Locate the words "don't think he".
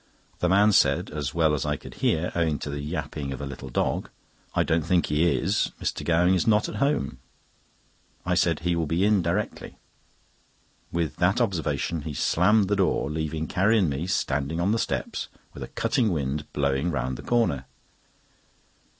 4.63-5.31